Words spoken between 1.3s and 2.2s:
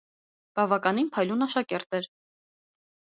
աշակերտ էր։